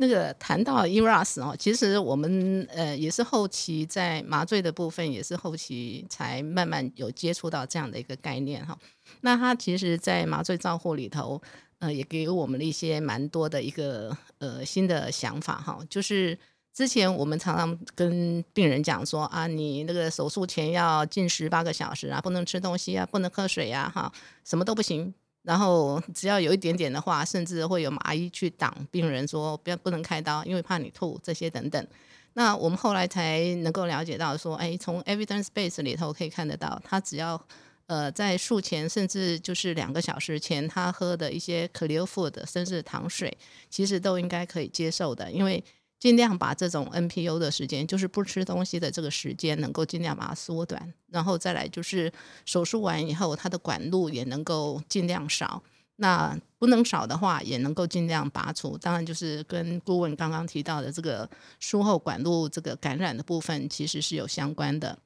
[0.00, 8.78] 那个谈到 ERAS 哦，其实我们呃也是后期在麻醉的部分，也是后期才慢慢有接触到这样的一个概念哈。
[9.22, 11.42] 那它其实，在麻醉照护里头，
[11.80, 15.80] 呃，也给我们了一些蛮多的一个呃新的想法哈。
[15.90, 16.38] 就是
[16.72, 24.12] 之前我们常常跟病人讲说啊，你那个手术前要禁食八个小时啊，不能吃东西啊，不能喝水啊，哈，
[24.44, 25.12] 什么都不行。
[25.42, 31.86] 然后只要有一点点的话，甚至会有麻医去挡病人，说不要不能开刀，因为怕你吐这些等等。
[32.34, 37.40] 那我们后来才能够了解到，说哎，从 evidence base 里头可以看得到，他只要
[37.86, 43.36] 呃在术前，甚至就是两个小时前，他喝的一些 clear food，甚至糖水，
[43.70, 45.64] 其实都应该可以接受的，因为。
[45.98, 50.92] 尽量把这种 NPU 的时间，就是不吃东西的这个时间，能够尽量把它缩短。
[51.10, 52.12] 然后再来就是
[52.44, 55.62] 手术完以后，它的管路也能够尽量少。
[55.96, 58.78] 那不能少的话，也能够尽量拔除。
[58.78, 64.96] 当然，就是跟顾问刚刚提到的这个术后管路这个感染的部分，其实是有相关的。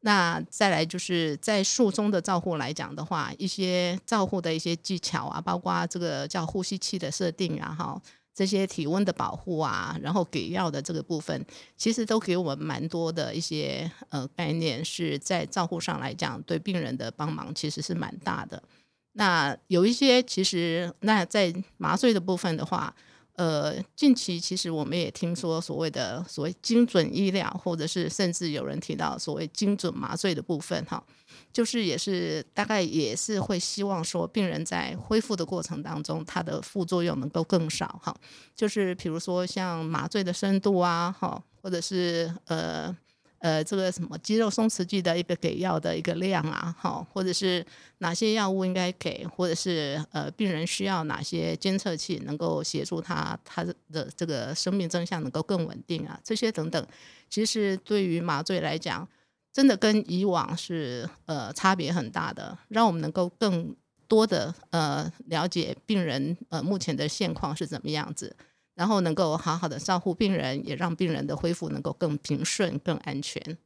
[0.00, 8.02] 那再来就是在术中的照护来讲的话，一些照护的一些技巧啊，包括这个叫呼吸器的设定啊，哈。
[8.34, 11.44] 这些体温的保护啊，然后给药的这个部分，
[11.76, 18.62] 其实都给我们蛮多的一些呃概念，是在照护上来讲，对病人的帮忙其实是蛮大的。
[19.12, 22.94] 那有一些其实，那在麻醉的部分的话。
[23.34, 31.02] 呃，近期其实我们也听说所谓的所谓精准医疗，或者是甚至有人提到所谓精准麻醉的部分，哈，
[31.52, 38.16] 就是也是大概也是会希望说病人在恢复的过程当中，它的副作用能够更少，哈，
[38.54, 42.96] 就是比如说像麻醉的深度啊，哈，或者是呃。
[43.44, 47.66] 呃，这个什么肌肉松弛剂的一个给药的一个量啊，哈，或者是
[47.98, 56.86] 哪些药物应该给，或者是呃，病人需要哪些监测器能够协助他他的这个生命真相能够更稳定啊，这些等等，
[57.28, 59.08] 其实对于麻醉来讲，
[59.52, 63.76] 真的跟以往是呃差别很大的，让我们能够更
[64.08, 68.34] 多的呃了解病人呃目前的现况是怎么样子。
[68.74, 73.58] 然后能够好好的照顾病人，也让病人的恢复能够更平顺、更安全。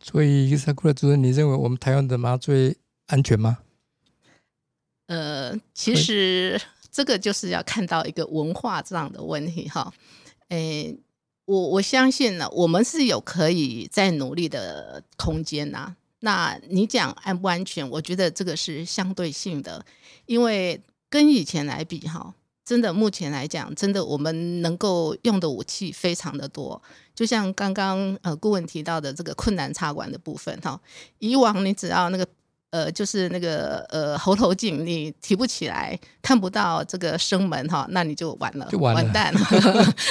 [0.00, 3.58] 所以，伊萨库拉主任，你认为我们台湾的麻醉安全吗？
[5.08, 6.58] 呃，其实
[6.90, 9.92] 这个就是要看到一个文化这样的问题哈。
[10.48, 10.98] 诶，
[11.48, 15.96] 我我相信呢，我们是有可以再努力的空间呐。
[16.20, 17.88] 那你讲安不安全？
[17.88, 19.82] 我觉得这个是相对性的，
[20.26, 22.34] 因为跟以前来比哈。
[22.66, 26.82] 真的，目前来讲，真的我们能够用的武器非常的多。
[27.14, 30.78] 就像刚刚呃顾问提到的这个困难插管的部分哈，
[31.18, 32.28] 以往你只要那个。
[32.70, 39.40] 呃，就是那个呃喉头镜，你提不起来，看不到这个声门哈，那你就完了，就完完蛋了，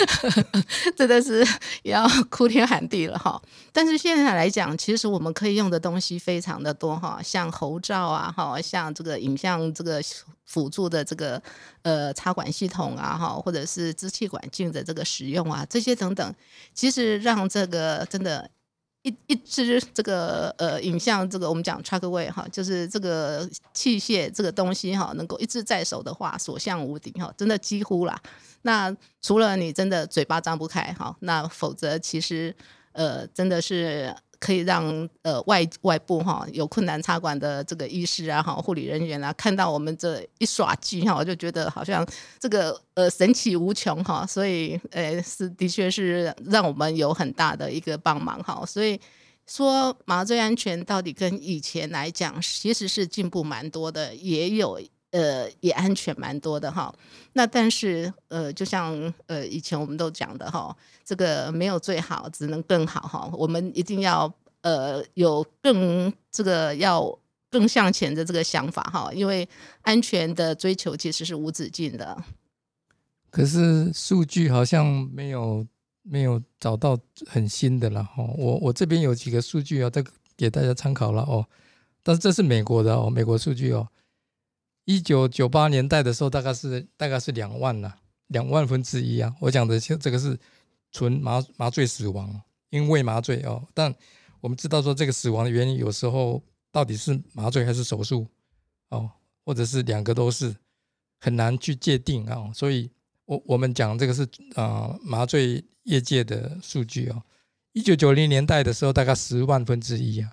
[0.97, 1.45] 真的是
[1.83, 3.39] 要哭天喊地了哈。
[3.71, 10.01] 但是现在来讲，其实我们可以用的东西非常的多哈，像喉罩啊，哈，像这个影像这个
[10.45, 11.39] 辅助的这个
[11.83, 16.33] 呃插管系统啊，哈，或者是支气管镜的这个使用啊，这些等等，
[16.73, 18.49] 其实让这个真的。
[19.07, 28.21] 一一支这个呃影像，这个我们讲 t r a c k a w a y 哈，就是这个器械这个东西哈，能够一直在手的话，所向无敌哈，真的几乎啦。
[28.63, 32.53] 那除了你真的嘴巴张不开哈，那否则其实
[32.91, 42.05] 呃，真的是可以让呃外外部哈有困难插管的这个医师啊哈护理人员啊看到我们这一耍技哈，我就觉得好像
[42.39, 48.99] 这个呃神奇无穷哈，所以呃是的确是让我们有很大的一个帮忙哈，所以
[49.45, 54.79] 说麻醉安全到底跟以前来讲其实是进步蛮多的，也有。
[55.17, 56.93] 呃，也安全蛮多的哈。
[57.33, 63.27] 那但是呃，就像呃以前我们都讲的哈，这个没有最好，只能更好哈。
[63.33, 67.17] 我们一定要呃有更这个要
[67.49, 69.47] 更向前的这个想法哈，因为
[69.81, 72.15] 安全的追求其实是无止境的。
[73.31, 75.65] 可是数据好像没有
[76.03, 78.23] 没有找到很新的了哈。
[78.37, 80.03] 我我这边有几个数据啊，再
[80.35, 81.43] 给大家参考了哦。
[82.03, 83.87] 但是这是美国的哦，美国数据哦。
[84.87, 87.93] 一九九八年代的时候，大概是大概是两万了，
[88.27, 89.35] 两万分之一啊。
[89.41, 90.39] 我讲的这个是
[90.93, 93.61] 纯麻麻醉死亡，因为麻醉哦。
[93.73, 93.93] 但
[94.39, 98.25] 我们知道说这个死亡的原因有时候到底是麻醉还是手术
[98.87, 99.11] 哦，
[99.43, 100.55] 或者是两个都是
[101.19, 102.49] 很难去界定啊。
[102.53, 102.89] 所以，
[103.25, 107.21] 我我们讲这个是啊麻醉业界的数据哦。
[107.73, 110.31] 一九九零年代的时候，大概十万分之一啊。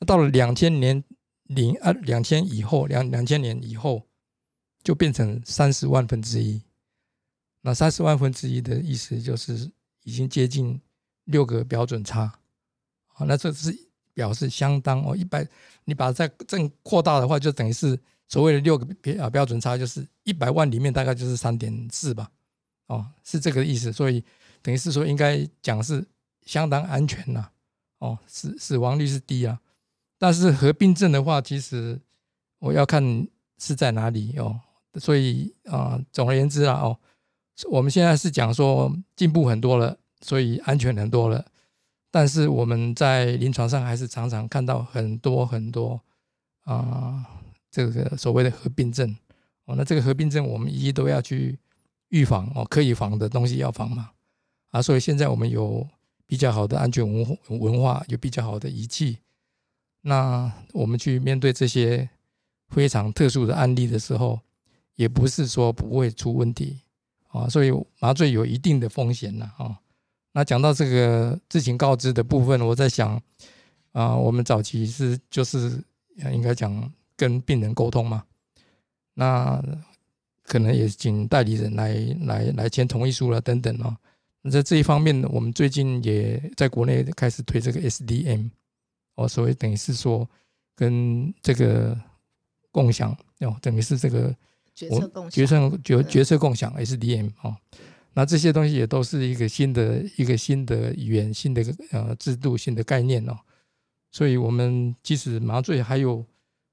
[0.00, 1.04] 那到了两千年。
[1.44, 4.02] 零二两千以后，两两千年以后
[4.82, 6.62] 就变成三十万分之一。
[7.60, 9.70] 那三十万分之一的意思就是
[10.02, 10.80] 已经接近
[11.24, 12.22] 六个标准差。
[13.14, 13.74] 啊，那这是
[14.12, 15.46] 表示相当哦，一百
[15.84, 22.30] 你把它再正扩大的话，就等于是所谓的六个标啊标准差，就是一百万里面大概就是三点四吧。
[22.86, 23.92] 哦，是这个意思。
[23.92, 24.22] 所以
[24.62, 26.04] 等于是说，应该讲是
[26.44, 27.50] 相当安全呐。
[27.98, 29.60] 哦，死死亡率是低啊。
[30.24, 32.00] 但是合并症的话，其实
[32.58, 34.58] 我要看是在哪里哦。
[34.98, 36.98] 所以啊，总而言之啊，哦，
[37.70, 41.44] 我们现在是讲说进步很多了，所以安全很多了。
[42.10, 46.00] 但是我们在临床上还是常常看到很多很多
[46.62, 47.22] 啊，
[47.70, 49.14] 这个所谓的合并症
[49.66, 49.74] 哦。
[49.76, 51.58] 那这个合并症，我们一一都要去
[52.08, 54.12] 预防哦，可以防的东西要防嘛
[54.70, 54.80] 啊。
[54.80, 55.86] 所以现在我们有
[56.26, 59.18] 比较好的安全文文化，有比较好的仪器。
[60.06, 62.06] 那我们去面对这些
[62.68, 64.38] 非常特殊的案例的时候，
[64.96, 66.78] 也不是说不会出问题
[67.28, 69.80] 啊，所以麻醉有一定的风险呢啊。
[70.32, 73.18] 那讲到这个知情告知的部分，我在想
[73.92, 75.82] 啊，我们早期是就是
[76.32, 78.24] 应该讲跟病人沟通嘛，
[79.14, 79.62] 那
[80.42, 81.94] 可能也请代理人来
[82.26, 83.96] 来来签同意书了等等啊。
[84.50, 88.50] 在这一方面，我们最近也在国内开始推这个 SDM。
[89.16, 90.28] 哦，所以等于是说，
[90.74, 91.96] 跟这个
[92.72, 94.34] 共享哦，等于是这个
[94.74, 97.56] 决策共决策决决策共享 SDM 哦，
[98.14, 103.38] 那这些东西也都是一个新的一个新的语言、新的呃制度、新的概念哦。
[104.10, 106.24] 所以，我们即使麻醉还有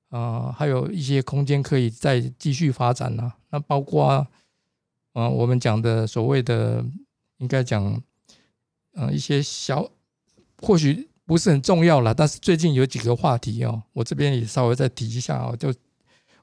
[0.10, 3.34] 啊，还有一些空间可以再继续发展呢。
[3.51, 4.27] 那包括
[5.13, 6.84] 啊，我们讲的所谓的
[7.38, 8.01] 应该讲
[8.93, 9.88] 呃一些小
[10.60, 11.11] 或许。
[11.32, 15.56] 不是很重要了，但是最近有几个话题哦，我这边也稍微再提一下哦。
[15.58, 15.74] 就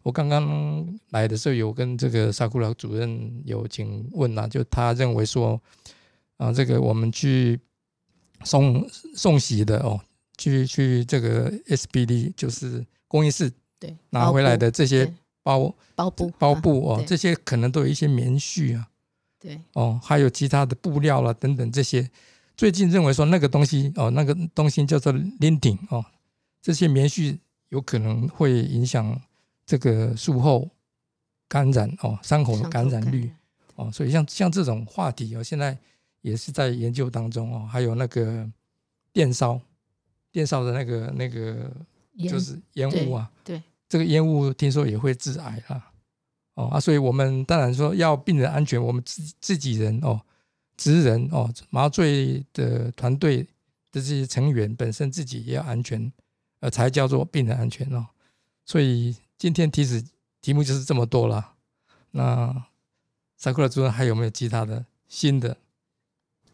[0.03, 5.61] 我刚刚来的时候，有跟这个沙库拉主任有请问呐，就他认为说
[6.39, 7.61] 啊，这个我们去
[8.45, 10.01] 送送洗的哦，
[10.39, 18.89] 去去这个 SBD 就是公益室对拿回来的这些包包布包布哦，这些可能都有一些棉絮啊，
[19.39, 22.11] 对哦，还有其他的布料啦等等这些。
[22.59, 26.05] 最近认为说那个东西哦，那个东西叫做 linding 哦，
[26.61, 29.19] 这些棉絮有可能会影响
[29.65, 30.69] 这个术后
[31.47, 33.31] 感染哦，伤口的感染率
[33.77, 35.79] 哦，所以像像这种话题哦，现在
[36.21, 37.65] 也是在研究当中哦。
[37.71, 38.45] 还有那个
[39.13, 39.61] 电烧，
[40.33, 41.71] 电烧的那个那个
[42.29, 45.93] 就是烟雾啊，对，这个烟雾听说也会致癌啊，
[46.55, 50.21] 哦啊，所以我们当然说要病人安全，我们自自己人哦。
[50.79, 53.43] 职人哦，麻醉的团队
[53.93, 56.11] 的这些成员本身自己也要安全，
[56.61, 58.07] 呃，才叫做病人安全哦。
[58.65, 60.03] 所以今天题子
[60.41, 61.55] 题目就是这么多了。
[62.13, 62.65] 那
[63.37, 65.57] 萨库拉主任还有没有其他的新的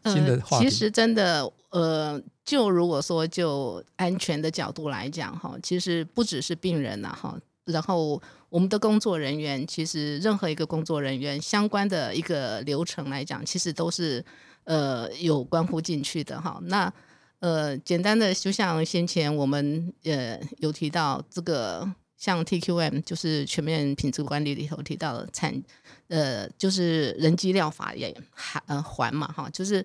[0.03, 0.69] 新的话题？
[0.69, 7.39] 其实真的，呃，就如果说就安全的角度来讲哈，其实不只是病人呐哈。
[7.65, 14.23] 然后，我们的工作人员其实任何一个工作人员相关的一个流程来讲，其实都是
[14.65, 16.59] 呃有关乎进去的哈。
[16.63, 16.93] 那
[17.39, 25.63] 呃，简单的就像先前我们呃有提到这个，像 TQM 就是全面品质管理里头提到的产
[26.07, 29.83] 呃，就是人机疗法也还呃环嘛哈，就是。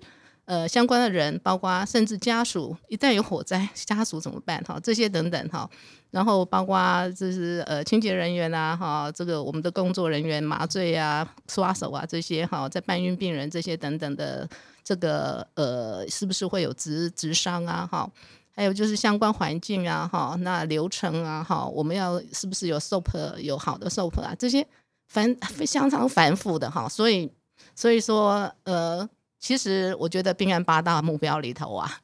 [0.51, 4.61] 呃相关的人，包括甚至家属，一旦有火灾，家属怎么办？
[4.65, 5.69] 哈，这些等等哈。
[6.09, 14.45] 然后包括就是呃清洁人员啊，哈，这个我们的工作人员麻醉啊、刷手啊这些哈，在搬运病人这些等等的
[14.83, 17.87] 这个呃，是不是会有职职伤啊？
[17.89, 18.11] 哈，
[18.53, 24.35] 还有就是相关环境啊，哈，那流程啊，哈，我们要是不是有 SOP 有好的 SOP 啊？
[24.37, 24.67] 这些
[25.07, 27.31] 繁非常繁复的哈，所以
[27.73, 29.07] 所以说呃，
[29.41, 31.99] 其实我觉得病案八大目标里头啊，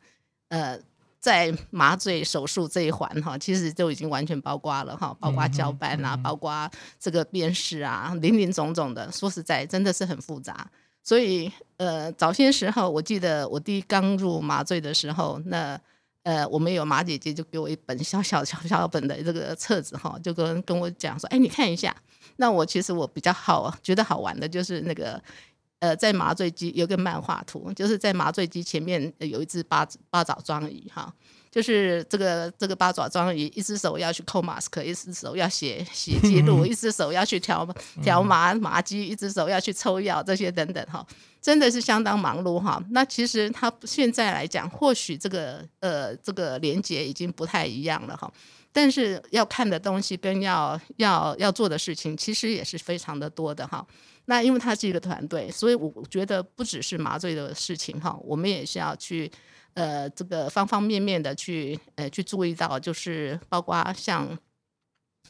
[0.49, 0.77] 呃。
[1.19, 6.69] 在麻醉手术这一环哈，其实就已经完全包括了哈，包括交班啊，包括
[6.99, 9.11] 这个辨识啊，林林总总的。
[9.11, 10.69] 说实在，真的是很复杂。
[11.03, 15.77] 所以呃，早些时候，我记得我第一刚入麻醉的时候，那
[16.23, 21.93] 呃，我们有马姐姐就给我一本小小小小本的这个册子哈，就跟跟我讲说，哎，你看一下。
[22.38, 25.21] 那我其实我比较好觉得好玩的就是那个。
[25.80, 31.13] 呃，在麻醉机有个漫画图，就是在麻醉机前面有一只八八爪章鱼哈，
[31.51, 37.67] 就是这个这个八爪章鱼，一只手要去扣马斯克，一只手要写写记录， 一只手要去调
[38.01, 41.05] 调麻麻机，一只手要去抽药，这些等等哈，
[41.39, 42.84] 真的是相当忙碌哈。
[42.89, 48.32] 那其实他现在来讲，或许这个呃这个连接已经不太一样了哈，
[48.72, 53.86] 但是要看的东西跟要要要做的事情，其实也是非常的多的哈。
[54.26, 59.32] 那因为它是一个团队，所以我觉得不只是麻醉的事情哈，我们也是要去
[59.74, 64.38] 呃这个方方面面的去呃去注意到，就是包括像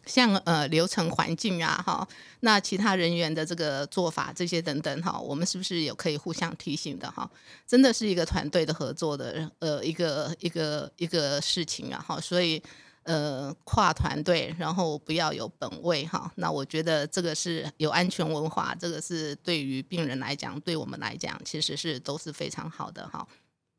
[0.05, 2.07] 像呃流程环境啊哈，
[2.39, 7.29] 那其他人员的这个做法这些等等哈，我们是不是有可以互相提醒的哈？
[7.67, 12.61] 真的是一个团队的合作的呃一个一个一个事情啊哈，所以。
[13.07, 16.29] 呃，跨团队，然后不要有本位哈。
[16.35, 23.25] 那我觉得这个是有安全文化，这个是对于病人来讲，对我们来讲，其实是都是非常好的哈。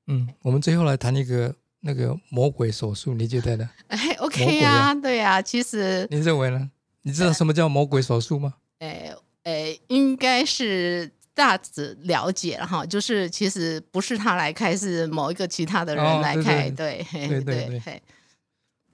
[0.07, 3.69] 嗯，我们最后来谈一个那个魔鬼手术，你觉得呢？
[3.89, 6.71] 哎，OK 呀，对呀，其实你认为呢？
[7.03, 8.55] 你知道什么叫魔鬼手术吗？
[8.79, 9.15] 哎
[9.45, 18.03] 哎，应该是大致了解了哈，就是其实不是他来开，是某一个其他的人来开，对对对对。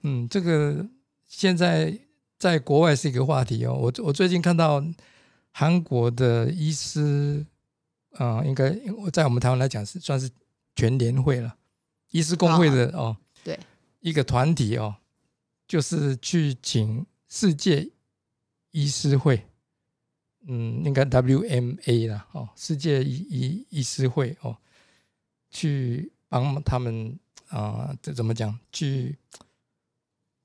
[0.07, 0.87] 嗯，这个
[1.25, 1.99] 现在
[2.37, 3.73] 在国外是一个话题哦。
[3.73, 4.79] 我我最近看到
[5.51, 7.43] 韩国的医师
[8.11, 10.29] 啊，应该我在我们台湾来讲是算是
[10.75, 11.57] 全联会了，
[12.11, 13.59] 医师工会的哦，对，
[13.99, 14.95] 一个团体哦，
[15.67, 17.89] 就是去请世界
[18.69, 19.43] 医师会，
[20.47, 24.55] 嗯，应该 WMA 了哦，世界医医医师会哦，
[25.49, 29.17] 去帮他们啊，这怎么讲去？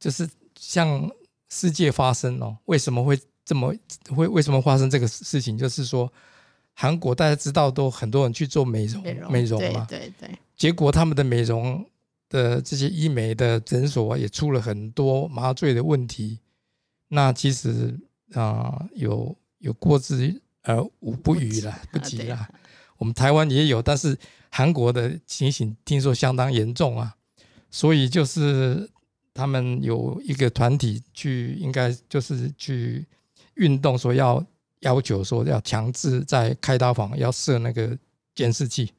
[0.01, 0.29] 就是
[0.59, 1.09] 向
[1.51, 3.73] 世界发生哦，为什么会这么
[4.17, 4.27] 会？
[4.27, 5.59] 为什么发生这个事情？
[5.59, 6.11] 就是说，
[6.73, 10.31] 韩国大家知道都很多人去做美容美容嘛，对对。
[10.57, 11.85] 结果他们的美容
[12.31, 16.39] 的这些医美的诊所也出了很多麻醉的问题。
[17.09, 17.99] 那其实
[18.33, 22.49] 啊，有有过之而无不语了，不及了。
[22.97, 24.17] 我们台湾也有，但是
[24.51, 27.17] 韩国的情形听说相当严重啊，
[27.71, 28.89] 所以就是。
[29.41, 33.07] 他们有一个团体去，应该就是去
[33.55, 34.45] 运动，说要
[34.81, 37.97] 要求说要强制在开刀房要设那个
[38.35, 38.93] 监视器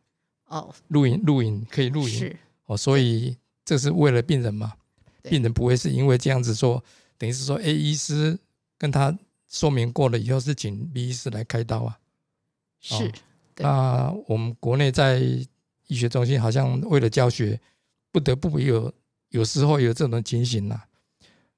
[0.47, 2.09] 哦，录影录影可以录影。
[2.09, 2.35] 是。
[2.65, 4.73] 哦，所以这是为了病人嘛，
[5.21, 6.83] 病人不会是因为这样子说，
[7.19, 8.39] 等于是说 A 医师
[8.79, 9.15] 跟他
[9.47, 11.99] 说明过了以后是请 B 医师来开刀啊，
[12.79, 13.11] 是
[13.57, 15.19] 那我们国内在
[15.85, 17.59] 医学中心好像为了教学
[18.11, 18.91] 不得不有。
[19.31, 20.79] 有时候有这种情形呐，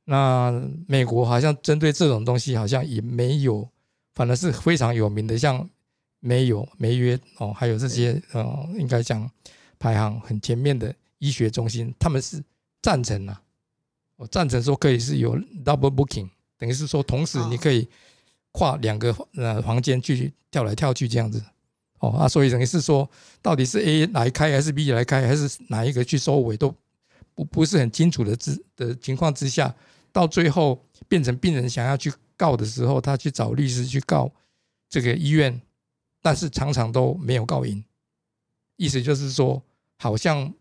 [0.05, 0.51] 那
[0.87, 3.69] 美国好像针对这种东西好像也没有，
[4.15, 5.69] 反而是非常有名的，像
[6.19, 9.29] 没有梅约哦，还有这些呃，应该讲
[9.77, 12.41] 排行很前面的医学中心，他们是
[12.81, 13.41] 赞成啊，
[14.15, 17.87] 我赞成说可以是有 double booking，等于是说同时你可以
[18.51, 21.43] 跨两个呃房间去跳来跳去这样子。
[21.99, 23.09] 哦啊，所以等于是说
[23.41, 26.75] 到底是 A 来开还是 B 来开，还是哪一个去收尾都。
[27.35, 29.73] 不不是很清楚的之的情况之下，
[30.11, 34.31] 到最后变成病人想要去告的时候，他去找律师去告
[34.89, 35.61] 这个医院，
[36.21, 37.83] 但是常常都没有告赢。
[38.75, 39.61] 意思就是说，
[39.97, 40.51] 好像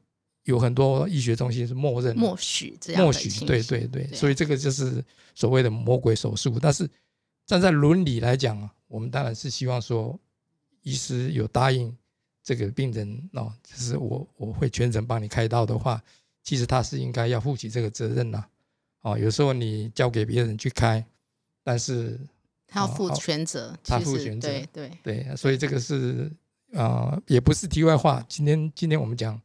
[0.45, 5.05] 有很多医学中心是默认、默许这样默许，对对对，所以这个就是
[5.35, 6.59] 所谓的魔鬼手术。
[6.61, 6.89] 但是
[7.47, 10.19] 站在伦理来讲啊，我们当然是希望说，
[10.83, 11.95] 医师有答应
[12.43, 16.03] 这个病人哦，就是我我会全程帮你开刀的话。
[16.43, 18.45] 其实他是应该要负起这个责任呐，
[19.03, 21.05] 哦，有时候你交给别人去开，
[21.63, 22.19] 但是
[22.67, 26.31] 他要负全责，他负全责，对对对，所以这个是
[26.73, 28.25] 啊、也不是题外话。
[28.29, 29.41] 今天今天我们讲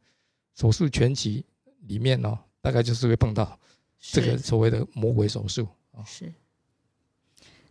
[0.54, 1.44] 手术全期
[1.86, 3.58] 里面哦，大概就是会碰到
[4.00, 6.02] 这个所谓的魔鬼手术啊。
[6.04, 6.32] 是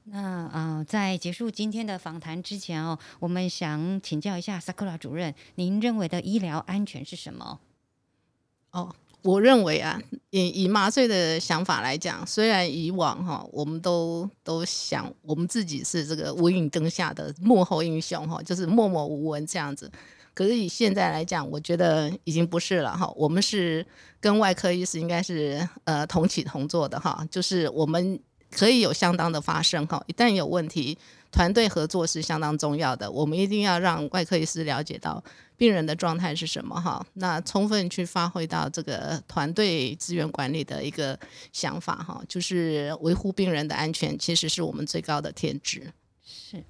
[0.10, 7.60] 那呃，在结束今天的访谈之前哦，我们想请教一下 Sakura 主任，您认为的医疗安全是什么？
[8.72, 8.96] 哦，
[9.28, 19.92] 我认为啊，以以麻醉的想法来讲，虽然以往哈，我们都都想我们自己是这个无影灯下的幕后英雄哈，就是默默无闻这样子。
[20.34, 23.12] 可是以现在来讲，我觉得已经不是了哈。
[23.18, 23.86] 我们是
[24.22, 28.18] 跟外科医师应该是呃同起同坐的哈，就是我们
[28.50, 30.02] 可以有相当的发声哈。
[30.08, 30.98] 一旦有问题，
[31.32, 33.10] 团队合作是相当重要的。
[33.12, 35.24] 我们一定要让外科医师了解到
[35.56, 41.20] 病人的状态是什么哈，那充分去发挥到这个团队资源管理的一个
[41.52, 45.92] 想法哈，就是维护病人的安全，其实是我们最高的天职。
[46.24, 46.64] 是。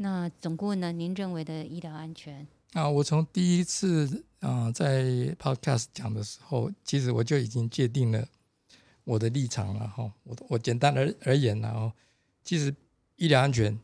[0.00, 0.92] 那总顾问呢？
[0.92, 2.46] 您认为的医疗安全？
[2.74, 5.02] 啊，我从第一次啊、在
[5.40, 8.24] podcast 讲的时候，其实我就已经界定了
[9.02, 10.12] 我的立场了哈。
[10.22, 11.90] 我我简单而而言然后，
[12.44, 12.72] 其实
[13.16, 13.76] 医疗安全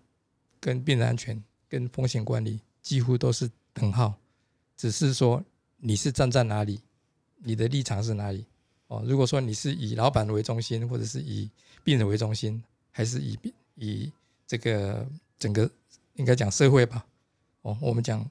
[0.64, 1.38] 跟病人安全
[1.68, 4.14] 跟风险管理几乎都是等号，
[4.74, 5.44] 只是说
[5.76, 6.80] 你是站在哪里，
[7.36, 8.46] 你的立场是哪里
[8.86, 9.04] 哦。
[9.06, 11.50] 如果说你是以老板为中心，或者是以
[11.84, 13.38] 病人为中心，还是以
[13.74, 14.10] 以
[14.46, 15.06] 这个
[15.38, 15.70] 整个
[16.14, 17.04] 应该讲社会吧，
[17.60, 18.26] 哦，我们讲。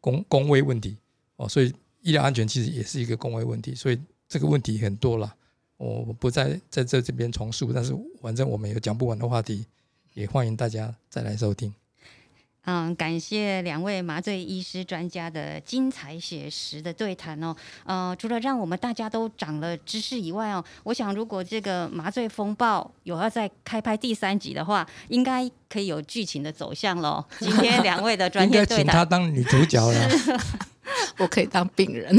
[0.00, 0.96] 公公卫问题
[1.34, 3.98] 哦，所以医疗安全其实也是一个公卫问题，所以
[4.28, 5.34] 这个问题很多了，
[5.76, 9.66] 我不在在这这边重述，但是反正我们有讲不完的话题，
[10.18, 11.72] 也欢迎大家再来收听。
[12.64, 17.54] 嗯，感谢两位麻醉医师专家的精彩写实的对谈哦。
[17.84, 27.24] 呃，除了让我们大家都长了知识以外哦，我想如果这个麻醉风暴有要再开拍第三集的话，应该可以有剧情的走向喽。
[27.38, 30.08] 今天两位的专应该请她业对谈， 当女主角了。
[31.18, 32.16] 我可以当病人，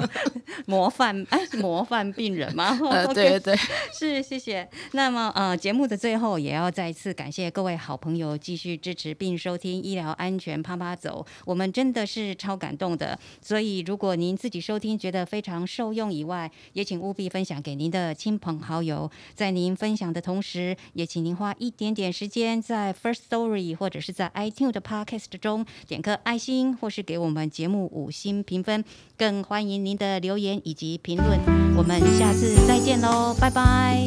[0.66, 2.78] 模范哎，模范病人吗？
[2.90, 3.56] 呃，对对对，
[3.92, 4.68] 是，谢谢。
[4.92, 13.18] 那么，呃，节目的最后也要再一次感谢各位好朋友继续支持并收听医疗安全啪啪走，我们真的是超感动的。
[13.40, 19.10] 所以，如果您自己收听觉得非常受用以外，也请务必分享给您的亲朋好友。
[19.34, 28.84] 在您分享的同时，也请您花一点点时间在 First Story 或者是在 iTunes 的 Podcast 中点颗爱心，或是给我们节目五星评分。
[29.16, 31.40] 更欢迎您的留言以及评论。
[31.76, 33.98] 我们下次再见喽，拜拜。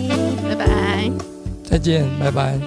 [0.48, 1.12] 拜拜。
[1.64, 2.60] 再见，拜拜。